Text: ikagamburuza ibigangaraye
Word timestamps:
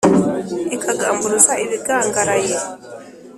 ikagamburuza 0.75 1.53
ibigangaraye 1.63 2.57